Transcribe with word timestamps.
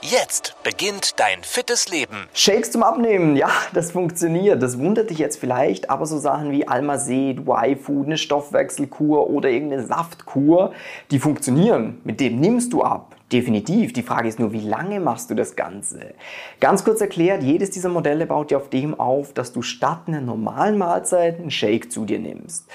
Jetzt 0.00 0.54
beginnt 0.62 1.18
dein 1.18 1.42
fittes 1.42 1.88
Leben. 1.88 2.28
Shakes 2.32 2.70
zum 2.70 2.84
Abnehmen, 2.84 3.34
ja, 3.34 3.50
das 3.74 3.90
funktioniert. 3.90 4.62
Das 4.62 4.78
wundert 4.78 5.10
dich 5.10 5.18
jetzt 5.18 5.40
vielleicht, 5.40 5.90
aber 5.90 6.06
so 6.06 6.18
Sachen 6.18 6.52
wie 6.52 6.68
Almazet, 6.68 7.40
Y-Food, 7.40 8.06
eine 8.06 8.16
Stoffwechselkur 8.16 9.28
oder 9.28 9.50
irgendeine 9.50 9.84
Saftkur, 9.84 10.72
die 11.10 11.18
funktionieren. 11.18 12.00
Mit 12.04 12.20
dem 12.20 12.38
nimmst 12.38 12.72
du 12.72 12.84
ab. 12.84 13.16
Definitiv. 13.32 13.92
Die 13.92 14.04
Frage 14.04 14.28
ist 14.28 14.38
nur, 14.38 14.52
wie 14.52 14.60
lange 14.60 15.00
machst 15.00 15.30
du 15.30 15.34
das 15.34 15.56
Ganze? 15.56 16.14
Ganz 16.60 16.84
kurz 16.84 17.00
erklärt, 17.00 17.42
jedes 17.42 17.70
dieser 17.70 17.88
Modelle 17.88 18.24
baut 18.24 18.52
ja 18.52 18.58
auf 18.58 18.70
dem 18.70 18.98
auf, 18.98 19.34
dass 19.34 19.52
du 19.52 19.62
statt 19.62 20.02
einer 20.06 20.20
normalen 20.20 20.78
Mahlzeit 20.78 21.40
einen 21.40 21.50
Shake 21.50 21.90
zu 21.90 22.04
dir 22.04 22.20
nimmst. 22.20 22.68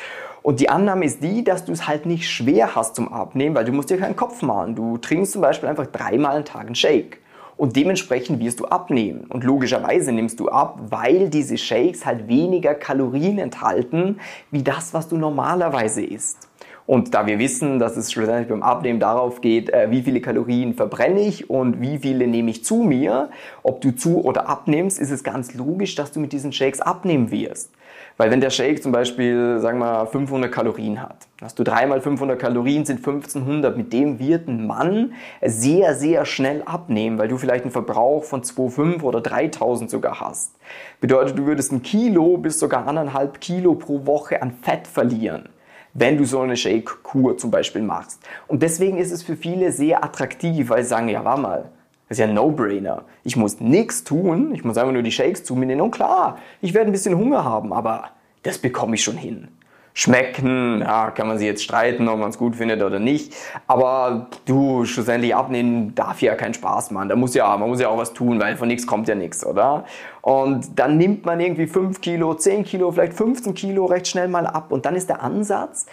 Und 0.43 0.59
die 0.59 0.67
Annahme 0.69 1.05
ist 1.05 1.23
die, 1.23 1.43
dass 1.43 1.63
du 1.63 1.71
es 1.71 1.87
halt 1.87 2.05
nicht 2.05 2.29
schwer 2.29 2.75
hast 2.75 2.95
zum 2.95 3.11
Abnehmen, 3.11 3.55
weil 3.55 3.63
du 3.63 3.71
musst 3.71 3.89
dir 3.89 3.97
keinen 3.97 4.17
Kopf 4.17 4.41
machen. 4.41 4.75
Du 4.75 4.97
trinkst 4.97 5.31
zum 5.31 5.41
Beispiel 5.41 5.69
einfach 5.69 5.87
dreimal 5.87 6.35
am 6.35 6.45
Tag 6.45 6.65
einen 6.65 6.75
Shake. 6.75 7.21
Und 7.55 7.77
dementsprechend 7.77 8.39
wirst 8.41 8.59
du 8.59 8.65
abnehmen. 8.65 9.25
Und 9.29 9.45
logischerweise 9.45 10.11
nimmst 10.11 10.39
du 10.41 10.49
ab, 10.49 10.79
weil 10.89 11.29
diese 11.29 11.57
Shakes 11.57 12.05
halt 12.05 12.27
weniger 12.27 12.75
Kalorien 12.75 13.37
enthalten, 13.37 14.19
wie 14.51 14.63
das, 14.63 14.93
was 14.93 15.07
du 15.07 15.15
normalerweise 15.15 16.03
isst. 16.03 16.49
Und 16.85 17.13
da 17.13 17.25
wir 17.25 17.39
wissen, 17.39 17.79
dass 17.79 17.95
es 17.95 18.11
schlussendlich 18.11 18.49
beim 18.49 18.61
Abnehmen 18.61 18.99
darauf 18.99 19.41
geht, 19.41 19.69
äh, 19.69 19.89
wie 19.89 20.01
viele 20.01 20.19
Kalorien 20.19 20.73
verbrenne 20.73 21.21
ich 21.21 21.49
und 21.49 21.81
wie 21.81 21.99
viele 21.99 22.27
nehme 22.27 22.51
ich 22.51 22.65
zu 22.65 22.83
mir, 22.83 23.29
ob 23.63 23.81
du 23.81 23.95
zu 23.95 24.23
oder 24.23 24.49
abnimmst, 24.49 24.99
ist 24.99 25.11
es 25.11 25.23
ganz 25.23 25.53
logisch, 25.53 25.95
dass 25.95 26.11
du 26.11 26.19
mit 26.19 26.33
diesen 26.33 26.51
Shakes 26.51 26.81
abnehmen 26.81 27.31
wirst. 27.31 27.71
Weil 28.17 28.29
wenn 28.29 28.41
der 28.41 28.51
Shake 28.51 28.83
zum 28.83 28.91
Beispiel, 28.91 29.59
sagen 29.59 29.79
wir, 29.79 30.05
500 30.05 30.51
Kalorien 30.51 31.01
hat, 31.01 31.27
hast 31.41 31.57
du 31.57 31.63
dreimal 31.63 31.99
500 31.99 32.37
Kalorien, 32.37 32.85
sind 32.85 32.97
1500. 32.97 33.75
Mit 33.75 33.91
dem 33.91 34.19
wird 34.19 34.47
ein 34.47 34.67
Mann 34.67 35.13
sehr, 35.41 35.95
sehr 35.95 36.25
schnell 36.25 36.61
abnehmen, 36.63 37.17
weil 37.17 37.27
du 37.27 37.37
vielleicht 37.37 37.63
einen 37.63 37.71
Verbrauch 37.71 38.23
von 38.23 38.43
2,5 38.43 39.01
oder 39.01 39.21
3000 39.21 39.89
sogar 39.89 40.19
hast. 40.19 40.53
Bedeutet, 41.01 41.39
du 41.39 41.47
würdest 41.47 41.71
ein 41.71 41.81
Kilo 41.81 42.37
bis 42.37 42.59
sogar 42.59 42.87
anderthalb 42.87 43.41
Kilo 43.41 43.73
pro 43.73 44.05
Woche 44.05 44.41
an 44.41 44.51
Fett 44.61 44.85
verlieren 44.85 45.49
wenn 45.93 46.17
du 46.17 46.25
so 46.25 46.41
eine 46.41 46.57
Shake-Kur 46.57 47.37
zum 47.37 47.51
Beispiel 47.51 47.81
machst. 47.81 48.19
Und 48.47 48.63
deswegen 48.63 48.97
ist 48.97 49.11
es 49.11 49.23
für 49.23 49.35
viele 49.35 49.71
sehr 49.71 50.03
attraktiv, 50.03 50.69
weil 50.69 50.83
sie 50.83 50.89
sagen, 50.89 51.09
ja, 51.09 51.23
warte 51.23 51.41
mal, 51.41 51.69
das 52.09 52.17
ist 52.17 52.19
ja 52.19 52.27
ein 52.27 52.33
No-Brainer. 52.33 53.03
Ich 53.23 53.35
muss 53.35 53.59
nichts 53.59 54.03
tun, 54.03 54.53
ich 54.53 54.63
muss 54.63 54.77
einfach 54.77 54.93
nur 54.93 55.03
die 55.03 55.11
Shakes 55.11 55.43
zu 55.43 55.55
mir 55.55 55.65
nehmen. 55.65 55.81
Und 55.81 55.91
klar, 55.91 56.37
ich 56.61 56.73
werde 56.73 56.89
ein 56.89 56.91
bisschen 56.91 57.17
Hunger 57.17 57.43
haben, 57.43 57.73
aber 57.73 58.09
das 58.41 58.57
bekomme 58.57 58.95
ich 58.95 59.03
schon 59.03 59.17
hin. 59.17 59.47
Schmecken, 59.95 60.81
ja, 60.81 61.11
kann 61.11 61.27
man 61.27 61.37
sich 61.37 61.45
jetzt 61.45 61.63
streiten, 61.63 62.07
ob 62.07 62.19
man 62.19 62.31
es 62.31 62.37
gut 62.37 62.55
findet 62.55 62.81
oder 62.81 62.99
nicht. 62.99 63.33
Aber 63.67 64.27
du, 64.45 64.85
schlussendlich 64.85 65.35
abnehmen 65.35 65.93
darf 65.93 66.21
ja 66.21 66.33
keinen 66.35 66.55
Spaß 66.55 66.91
machen. 66.91 67.09
Da 67.09 67.15
muss 67.15 67.35
ja, 67.35 67.55
man 67.57 67.69
muss 67.69 67.79
ja 67.79 67.89
auch 67.89 67.97
was 67.97 68.13
tun, 68.13 68.39
weil 68.39 68.57
von 68.57 68.67
nichts 68.67 68.87
kommt 68.87 69.07
ja 69.07 69.13
nichts, 69.13 69.45
oder? 69.45 69.85
Und 70.21 70.79
dann 70.79 70.97
nimmt 70.97 71.25
man 71.25 71.39
irgendwie 71.39 71.67
5 71.67 72.01
Kilo, 72.01 72.33
10 72.33 72.63
Kilo, 72.63 72.91
vielleicht 72.91 73.13
15 73.13 73.53
Kilo 73.53 73.85
recht 73.85 74.07
schnell 74.07 74.27
mal 74.27 74.47
ab. 74.47 74.71
Und 74.71 74.85
dann 74.85 74.95
ist 74.95 75.09
der 75.09 75.21
Ansatz, 75.21 75.85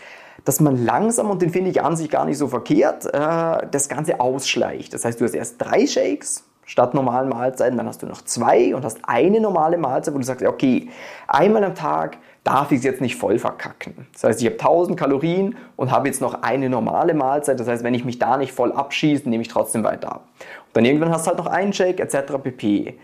dass 0.47 0.61
man 0.61 0.83
langsam, 0.83 1.29
und 1.29 1.43
den 1.43 1.51
finde 1.51 1.71
ich 1.71 1.83
an 1.83 1.97
sich 1.97 2.09
gar 2.09 2.25
nicht 2.25 2.39
so 2.39 2.49
verkehrt, 2.49 3.05
äh, 3.07 3.67
das 3.71 3.89
Ganze 3.89 4.21
ausschleicht. 4.21 4.95
Das 4.95 5.05
heißt, 5.05 5.21
du 5.21 5.25
hast 5.25 5.35
erst 5.35 5.61
drei 5.61 5.87
Shakes 5.87 6.45
statt 6.65 6.95
normalen 6.95 7.29
Mahlzeiten, 7.29 7.77
dann 7.77 7.87
hast 7.89 8.03
du 8.03 8.07
noch 8.07 8.23
zwei 8.23 8.75
und 8.75 8.85
hast 8.85 8.99
eine 9.03 9.41
normale 9.41 9.77
Mahlzeit, 9.77 10.15
wo 10.15 10.19
du 10.19 10.25
sagst, 10.25 10.47
okay, 10.47 10.89
einmal 11.27 11.65
am 11.65 11.75
Tag 11.75 12.19
darf 12.51 12.73
ich 12.73 12.79
es 12.79 12.85
jetzt 12.85 13.01
nicht 13.01 13.15
voll 13.15 13.39
verkacken. 13.39 14.09
Das 14.13 14.25
heißt, 14.25 14.41
ich 14.41 14.47
habe 14.47 14.59
1000 14.59 14.99
Kalorien 14.99 15.57
und 15.77 15.93
habe 15.93 16.09
jetzt 16.09 16.21
noch 16.21 16.43
eine 16.43 16.69
normale 16.69 17.15
Mahlzeit. 17.15 17.61
Das 17.61 17.69
heißt, 17.69 17.85
wenn 17.85 17.95
ich 17.95 18.05
mich 18.05 18.19
da 18.19 18.37
nicht 18.37 18.53
voll 18.53 18.73
abschieße, 18.73 19.29
nehme 19.29 19.43
ich 19.43 19.49
trotzdem 19.49 19.85
weiter 19.85 20.13
ab. 20.13 20.29
Und 20.39 20.77
dann 20.77 20.85
irgendwann 20.85 21.13
hast 21.13 21.27
du 21.27 21.29
halt 21.29 21.39
noch 21.39 21.47
einen 21.47 21.73
Shake 21.73 22.01
etc. 22.01 22.35
pp. 22.43 22.95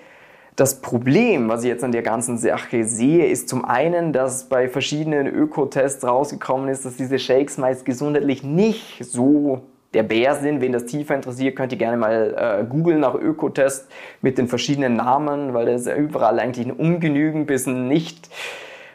Das 0.57 0.81
Problem, 0.81 1.49
was 1.49 1.63
ich 1.63 1.69
jetzt 1.69 1.85
an 1.85 1.93
der 1.93 2.03
ganzen 2.03 2.39
Sache 2.39 2.83
sehe, 2.85 3.27
ist 3.27 3.49
zum 3.49 3.65
einen, 3.65 4.13
dass 4.13 4.49
bei 4.49 4.69
verschiedenen 4.69 5.29
Ökotests 5.29 6.05
rausgekommen 6.05 6.69
ist, 6.69 6.85
dass 6.85 6.97
diese 6.97 7.21
Shakes 7.21 7.57
meist 7.57 7.85
gesundheitlich 7.85 8.43
nicht 8.43 9.05
so 9.05 9.63
der 9.95 10.03
Bär 10.03 10.35
sind. 10.35 10.61
Wen 10.61 10.73
das 10.73 10.87
tiefer 10.87 11.15
interessiert, 11.15 11.55
könnt 11.55 11.71
ihr 11.71 11.79
gerne 11.79 11.99
mal 11.99 12.35
äh, 12.37 12.65
googeln 12.65 12.99
nach 12.99 13.15
Ökotest 13.15 13.87
mit 14.23 14.39
den 14.39 14.49
verschiedenen 14.49 14.97
Namen, 14.97 15.55
weil 15.55 15.67
das 15.67 15.83
ist 15.83 15.87
ja 15.87 15.95
überall 15.95 16.41
eigentlich 16.41 16.67
ein 16.67 16.73
Ungenügen 16.73 17.47
bis 17.47 17.67
ein 17.67 17.87
nicht 17.87 18.29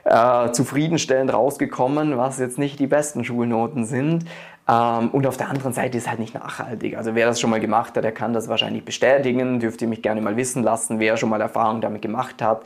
äh, 0.03 0.51
zufriedenstellend 0.51 1.33
rausgekommen, 1.33 2.17
was 2.17 2.39
jetzt 2.39 2.57
nicht 2.57 2.79
die 2.79 2.87
besten 2.87 3.23
Schulnoten 3.23 3.85
sind. 3.85 4.25
Ähm, 4.67 5.09
und 5.09 5.27
auf 5.27 5.37
der 5.37 5.49
anderen 5.49 5.73
Seite 5.73 5.97
ist 5.97 6.09
halt 6.09 6.19
nicht 6.19 6.33
nachhaltig. 6.33 6.97
Also 6.97 7.15
wer 7.15 7.27
das 7.27 7.39
schon 7.39 7.49
mal 7.49 7.59
gemacht 7.59 7.95
hat, 7.95 8.03
der 8.03 8.11
kann 8.11 8.33
das 8.33 8.47
wahrscheinlich 8.47 8.85
bestätigen. 8.85 9.59
Dürft 9.59 9.81
ihr 9.81 9.87
mich 9.87 10.01
gerne 10.01 10.21
mal 10.21 10.37
wissen 10.37 10.63
lassen, 10.63 10.99
wer 10.99 11.17
schon 11.17 11.29
mal 11.29 11.41
Erfahrung 11.41 11.81
damit 11.81 12.01
gemacht 12.01 12.41
hat. 12.41 12.63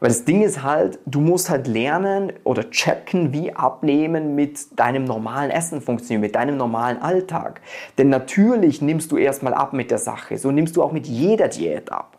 Weil 0.00 0.08
das 0.08 0.24
Ding 0.24 0.42
ist 0.42 0.62
halt, 0.62 0.98
du 1.04 1.20
musst 1.20 1.50
halt 1.50 1.66
lernen 1.66 2.32
oder 2.44 2.70
checken, 2.70 3.34
wie 3.34 3.54
Abnehmen 3.54 4.34
mit 4.34 4.78
deinem 4.80 5.04
normalen 5.04 5.50
Essen 5.50 5.82
funktioniert, 5.82 6.22
mit 6.22 6.34
deinem 6.34 6.56
normalen 6.56 7.02
Alltag. 7.02 7.60
Denn 7.98 8.08
natürlich 8.08 8.80
nimmst 8.80 9.12
du 9.12 9.18
erstmal 9.18 9.52
ab 9.52 9.74
mit 9.74 9.90
der 9.90 9.98
Sache. 9.98 10.38
So 10.38 10.50
nimmst 10.50 10.76
du 10.76 10.82
auch 10.82 10.92
mit 10.92 11.06
jeder 11.06 11.48
Diät 11.48 11.92
ab. 11.92 12.16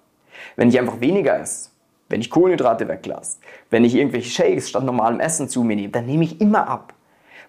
Wenn 0.55 0.69
ich 0.69 0.79
einfach 0.79 0.99
weniger 0.99 1.39
esse, 1.39 1.71
wenn 2.11 2.21
ich 2.21 2.29
Kohlenhydrate 2.29 2.87
weglasse, 2.87 3.39
wenn 3.69 3.83
ich 3.83 3.95
irgendwelche 3.95 4.29
Shakes 4.29 4.69
statt 4.69 4.83
normalem 4.83 5.19
Essen 5.19 5.47
zu 5.49 5.63
mir 5.63 5.75
nehme, 5.75 5.89
dann 5.89 6.05
nehme 6.05 6.23
ich 6.23 6.41
immer 6.41 6.67
ab. 6.67 6.93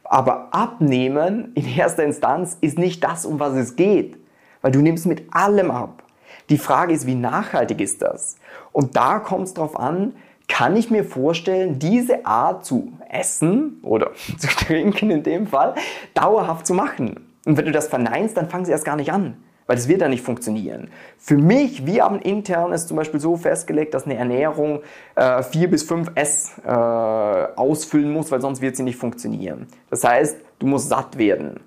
Aber 0.05 0.49
abnehmen 0.53 1.53
in 1.55 1.67
erster 1.67 2.05
Instanz 2.05 2.57
ist 2.61 2.79
nicht 2.79 3.03
das, 3.03 3.27
um 3.27 3.41
was 3.41 3.55
es 3.55 3.77
geht, 3.77 4.17
weil 4.61 4.73
du 4.73 4.81
nimmst 4.81 5.07
mit 5.07 5.25
allem 5.35 5.71
ab. 5.71 6.03
Die 6.49 6.59
Frage 6.59 6.93
ist, 6.93 7.07
wie 7.07 7.15
nachhaltig 7.15 7.81
ist 7.81 8.03
das? 8.03 8.37
Und 8.73 8.97
da 8.97 9.19
kommt 9.19 9.49
es 9.49 9.55
darauf 9.55 9.79
an, 9.79 10.15
kann 10.49 10.77
ich 10.77 10.91
mir 10.91 11.05
vorstellen, 11.05 11.79
diese 11.79 12.27
Art 12.27 12.65
zu 12.65 12.93
essen 13.09 13.81
oder 13.83 14.13
zu 14.39 14.49
trinken 14.49 15.11
in 15.11 15.23
dem 15.23 15.47
Fall 15.47 15.75
dauerhaft 16.15 16.67
zu 16.67 16.75
machen. 16.75 17.29
Und 17.45 17.57
wenn 17.57 17.65
du 17.65 17.73
das 17.73 17.89
verneinst, 17.89 18.37
dann 18.37 18.49
fang 18.49 18.65
sie 18.65 18.73
erst 18.73 18.85
gar 18.85 18.97
nicht 18.97 19.13
an 19.13 19.37
weil 19.67 19.77
das 19.77 19.89
wird 19.89 20.03
dann 20.03 20.11
nicht 20.11 20.25
funktionieren. 20.25 20.91
Für 21.19 21.37
mich, 21.37 21.87
wir 21.87 22.05
haben 22.05 22.21
intern 22.21 22.73
es 22.73 22.87
zum 22.87 22.97
Beispiel 22.97 23.21
so 23.21 23.37
festgelegt, 23.37 23.95
dass 23.95 24.05
eine 24.05 24.17
Ernährung 24.17 24.81
äh, 25.15 25.43
4 25.43 25.71
bis 25.71 25.83
5 25.85 26.13
S 26.15 26.53
äh, 26.65 26.71
ausfüllen 26.71 28.13
muss, 28.13 28.31
weil 28.31 28.41
sonst 28.41 28.61
wird 28.61 28.77
sie 28.77 28.83
nicht 28.83 28.97
funktionieren. 28.97 29.67
Das 29.91 30.05
heißt, 30.05 30.37
du 30.59 30.67
musst 30.67 30.89
satt 30.89 31.19
werden. 31.19 31.61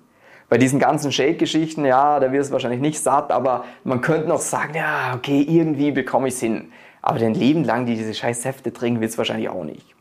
Bei 0.48 0.58
diesen 0.58 0.78
ganzen 0.78 1.10
Shake-Geschichten, 1.10 1.84
ja, 1.84 2.20
da 2.20 2.30
wirst 2.30 2.50
du 2.50 2.52
wahrscheinlich 2.52 2.80
nicht 2.80 3.00
satt, 3.02 3.32
aber 3.32 3.64
man 3.82 4.00
könnte 4.00 4.28
noch 4.28 4.40
sagen, 4.40 4.74
ja, 4.74 5.14
okay, 5.16 5.44
irgendwie 5.48 5.90
bekomme 5.90 6.28
ich 6.28 6.34
es 6.34 6.40
hin. 6.40 6.68
Aber 7.02 7.18
dein 7.18 7.34
Leben 7.34 7.64
lang 7.64 7.86
die 7.86 7.96
diese 7.96 8.14
scheiß 8.14 8.42
Säfte 8.42 8.72
trinken, 8.72 9.00
wird 9.00 9.10
es 9.10 9.18
wahrscheinlich 9.18 9.48
auch 9.48 9.64
nicht 9.64 9.95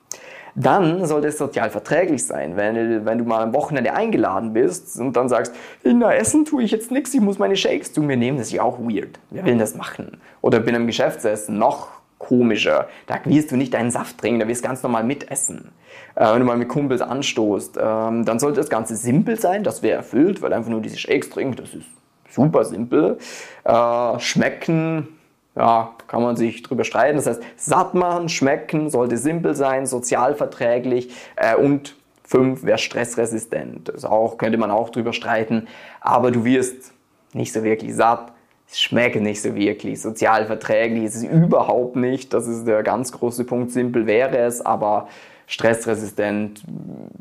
dann 0.55 1.05
sollte 1.05 1.27
es 1.27 1.37
sozial 1.37 1.69
verträglich 1.69 2.25
sein. 2.25 2.55
Wenn, 2.55 3.05
wenn 3.05 3.17
du 3.17 3.25
mal 3.25 3.43
am 3.43 3.53
Wochenende 3.53 3.93
eingeladen 3.93 4.53
bist 4.53 4.99
und 4.99 5.15
dann 5.15 5.27
sagst, 5.27 5.53
na, 5.83 6.13
essen 6.13 6.45
tue 6.45 6.63
ich 6.63 6.71
jetzt 6.71 6.91
nichts, 6.91 7.13
ich 7.13 7.21
muss 7.21 7.37
meine 7.37 7.55
Shakes 7.55 7.93
zu 7.93 8.01
mir 8.01 8.17
nehmen, 8.17 8.37
das 8.37 8.47
ist 8.47 8.53
ja 8.53 8.63
auch 8.63 8.79
weird. 8.79 9.19
Wer 9.31 9.45
will 9.45 9.57
das 9.57 9.75
machen? 9.75 10.17
Oder 10.41 10.59
bin 10.61 10.75
am 10.75 10.87
Geschäftsessen, 10.87 11.57
noch 11.57 11.89
komischer. 12.17 12.87
Da 13.07 13.19
wirst 13.25 13.51
du 13.51 13.57
nicht 13.57 13.73
deinen 13.73 13.91
Saft 13.91 14.17
trinken, 14.17 14.39
da 14.39 14.47
wirst 14.47 14.63
du 14.63 14.67
ganz 14.67 14.81
normal 14.81 15.03
mitessen. 15.03 15.71
Äh, 16.15 16.31
wenn 16.31 16.39
du 16.39 16.45
mal 16.45 16.57
mit 16.57 16.69
Kumpels 16.69 17.01
anstoßt, 17.01 17.77
ähm, 17.77 18.25
dann 18.25 18.39
sollte 18.39 18.61
das 18.61 18.69
Ganze 18.69 18.95
simpel 18.95 19.39
sein, 19.39 19.63
das 19.63 19.83
wäre 19.83 19.97
erfüllt, 19.97 20.41
weil 20.41 20.53
einfach 20.53 20.71
nur 20.71 20.81
diese 20.81 20.97
Shakes 20.97 21.29
trinken, 21.29 21.57
das 21.57 21.73
ist 21.73 21.85
super 22.29 22.63
simpel. 22.63 23.17
Äh, 23.65 24.19
schmecken, 24.19 25.07
ja, 25.55 25.95
kann 26.07 26.21
man 26.21 26.35
sich 26.35 26.63
drüber 26.63 26.83
streiten. 26.83 27.17
Das 27.17 27.27
heißt, 27.27 27.41
satt 27.55 27.93
machen, 27.93 28.29
schmecken, 28.29 28.89
sollte 28.89 29.17
simpel 29.17 29.55
sein, 29.55 29.85
sozial 29.85 30.35
verträglich 30.35 31.13
äh, 31.35 31.55
und 31.55 31.95
fünf 32.23 32.63
wäre 32.63 32.77
stressresistent. 32.77 33.89
Das 33.89 34.03
auch, 34.03 34.37
könnte 34.37 34.57
man 34.57 34.71
auch 34.71 34.89
drüber 34.89 35.13
streiten. 35.13 35.67
Aber 36.01 36.31
du 36.31 36.43
wirst 36.43 36.93
nicht 37.33 37.53
so 37.53 37.63
wirklich 37.63 37.95
satt, 37.95 38.31
es 38.67 38.81
schmeckt 38.81 39.21
nicht 39.21 39.41
so 39.41 39.55
wirklich, 39.55 40.01
sozial 40.01 40.47
verträglich 40.47 41.03
ist 41.03 41.15
es 41.15 41.23
überhaupt 41.23 41.95
nicht. 41.95 42.33
Das 42.33 42.47
ist 42.47 42.65
der 42.65 42.81
ganz 42.83 43.11
große 43.11 43.43
Punkt. 43.43 43.71
Simpel 43.71 44.07
wäre 44.07 44.37
es, 44.39 44.65
aber 44.65 45.07
stressresistent. 45.47 46.63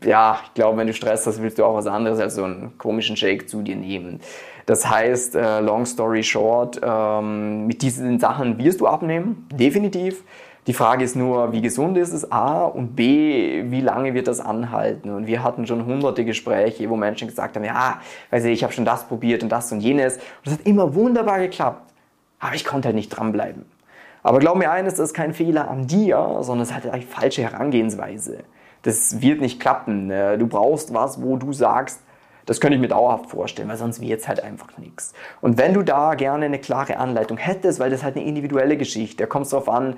Ja, 0.03 0.39
ich 0.45 0.55
glaube, 0.55 0.79
wenn 0.79 0.87
du 0.87 0.95
Stress 0.95 1.27
hast, 1.27 1.43
willst 1.43 1.59
du 1.59 1.65
auch 1.65 1.75
was 1.75 1.87
anderes 1.87 2.19
als 2.19 2.37
so 2.37 2.45
einen 2.45 2.79
komischen 2.79 3.17
Shake 3.17 3.49
zu 3.49 3.63
dir 3.63 3.77
nehmen. 3.77 4.21
Das 4.67 4.89
heißt, 4.89 5.35
äh, 5.35 5.61
long 5.61 5.85
story 5.85 6.23
short, 6.23 6.81
ähm, 6.83 7.67
mit 7.67 7.83
diesen 7.83 8.19
Sachen 8.19 8.59
wirst 8.59 8.81
du 8.81 8.87
abnehmen, 8.87 9.47
definitiv. 9.53 10.25
Die 10.67 10.73
Frage 10.73 11.05
ist 11.05 11.15
nur, 11.15 11.53
wie 11.53 11.61
gesund 11.61 11.99
ist 11.99 12.15
es? 12.15 12.33
A 12.33 12.65
und 12.65 12.97
B, 12.97 13.65
wie 13.67 13.83
lange 13.83 14.15
wird 14.15 14.29
das 14.29 14.41
anhalten? 14.41 15.11
Und 15.11 15.27
wir 15.27 15.43
hatten 15.43 15.67
schon 15.67 15.85
hunderte 15.85 16.25
Gespräche, 16.25 16.89
wo 16.89 16.97
Menschen 16.97 17.29
gesagt 17.29 17.57
haben, 17.57 17.65
ja, 17.65 18.01
weiß 18.31 18.45
ich, 18.45 18.53
ich 18.53 18.63
habe 18.63 18.73
schon 18.73 18.87
das 18.87 19.05
probiert 19.05 19.43
und 19.43 19.51
das 19.51 19.71
und 19.73 19.81
jenes. 19.81 20.15
Und 20.17 20.47
das 20.47 20.55
hat 20.55 20.67
immer 20.67 20.95
wunderbar 20.95 21.39
geklappt. 21.39 21.93
Aber 22.41 22.55
ich 22.55 22.65
konnte 22.65 22.89
halt 22.89 22.97
nicht 22.97 23.11
dranbleiben. 23.11 23.67
Aber 24.23 24.39
glaub 24.39 24.57
mir 24.57 24.71
eines, 24.71 24.95
das 24.95 25.11
ist 25.11 25.15
kein 25.15 25.35
Fehler 25.35 25.71
an 25.71 25.87
dir, 25.87 26.39
sondern 26.41 26.63
es 26.63 26.71
ist 26.71 26.75
halt 26.75 26.89
eine 26.89 27.03
falsche 27.03 27.43
Herangehensweise. 27.43 28.39
Das 28.81 29.21
wird 29.21 29.43
nicht 29.43 29.61
klappen. 29.61 30.11
Äh, 30.11 30.39
du 30.39 30.47
brauchst 30.47 30.95
was, 30.95 31.23
wo 31.23 31.37
du 31.37 31.53
sagst, 31.53 32.01
das 32.47 32.61
könnte 32.61 32.77
ich 32.77 32.81
mir 32.81 32.89
dauerhaft 32.89 33.31
vorstellen, 33.31 33.69
weil 33.69 33.77
sonst 33.77 34.01
wird 34.01 34.21
es 34.21 34.29
halt 34.29 34.43
einfach 34.43 34.77
nichts. 34.79 35.13
Und 35.41 35.59
wenn 35.59 35.75
du 35.75 35.83
da 35.83 36.15
gerne 36.15 36.47
eine 36.47 36.59
klare 36.59 36.99
Anleitung 36.99 37.39
hättest, 37.39 37.81
weil 37.81 37.91
das 37.91 38.03
halt 38.03 38.17
eine 38.17 38.25
individuelle 38.25 38.77
Geschichte, 38.77 39.25
da 39.25 39.27
kommt 39.27 39.47
es 39.47 39.51
darauf 39.51 39.69
an, 39.69 39.97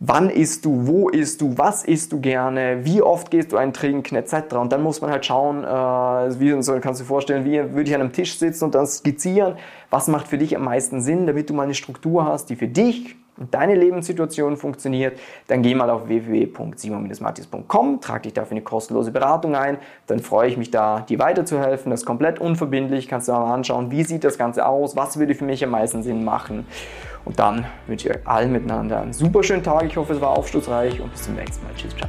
wann 0.00 0.28
isst 0.28 0.64
du, 0.64 0.86
wo 0.86 1.08
isst 1.08 1.40
du, 1.40 1.56
was 1.56 1.84
isst 1.84 2.12
du 2.12 2.20
gerne, 2.20 2.84
wie 2.84 3.00
oft 3.00 3.30
gehst 3.30 3.52
du 3.52 3.56
einen 3.56 3.72
trinken, 3.72 4.16
etc. 4.16 4.56
Und 4.56 4.72
dann 4.72 4.82
muss 4.82 5.00
man 5.00 5.10
halt 5.10 5.24
schauen, 5.24 5.64
äh, 5.64 6.40
wie 6.40 6.60
so 6.62 6.78
kannst 6.80 7.00
du 7.00 7.04
dir 7.04 7.08
vorstellen, 7.08 7.44
wie 7.44 7.58
würde 7.74 7.88
ich 7.88 7.94
an 7.94 8.00
einem 8.00 8.12
Tisch 8.12 8.38
sitzen 8.38 8.64
und 8.64 8.74
dann 8.74 8.86
skizzieren, 8.86 9.56
was 9.90 10.08
macht 10.08 10.28
für 10.28 10.38
dich 10.38 10.56
am 10.56 10.64
meisten 10.64 11.00
Sinn, 11.00 11.26
damit 11.26 11.48
du 11.48 11.54
mal 11.54 11.62
eine 11.62 11.74
Struktur 11.74 12.26
hast, 12.26 12.46
die 12.50 12.56
für 12.56 12.68
dich 12.68 13.16
deine 13.50 13.74
Lebenssituation 13.74 14.56
funktioniert, 14.56 15.18
dann 15.48 15.62
geh 15.62 15.74
mal 15.74 15.90
auf 15.90 16.08
www.simon-matthias.com, 16.08 18.00
trag 18.00 18.22
dich 18.22 18.32
da 18.32 18.44
für 18.44 18.52
eine 18.52 18.62
kostenlose 18.62 19.10
Beratung 19.10 19.56
ein, 19.56 19.78
dann 20.06 20.20
freue 20.20 20.48
ich 20.48 20.56
mich 20.56 20.70
da, 20.70 21.00
dir 21.00 21.18
weiterzuhelfen. 21.18 21.90
Das 21.90 22.00
ist 22.00 22.06
komplett 22.06 22.38
unverbindlich, 22.38 23.08
kannst 23.08 23.28
du 23.28 23.32
mal 23.32 23.52
anschauen, 23.52 23.90
wie 23.90 24.04
sieht 24.04 24.24
das 24.24 24.38
Ganze 24.38 24.66
aus, 24.66 24.96
was 24.96 25.18
würde 25.18 25.34
für 25.34 25.44
mich 25.44 25.64
am 25.64 25.70
meisten 25.70 26.02
Sinn 26.02 26.24
machen. 26.24 26.66
Und 27.24 27.38
dann 27.38 27.66
wünsche 27.86 28.08
ich 28.08 28.16
euch 28.16 28.26
allen 28.26 28.52
miteinander 28.52 29.00
einen 29.00 29.12
super 29.12 29.42
schönen 29.42 29.62
Tag. 29.62 29.84
Ich 29.84 29.96
hoffe, 29.96 30.12
es 30.12 30.20
war 30.20 30.30
aufschlussreich 30.30 31.00
und 31.00 31.10
bis 31.10 31.22
zum 31.22 31.34
nächsten 31.34 31.64
Mal. 31.64 31.72
Tschüss, 31.74 31.96
ciao. 31.96 32.08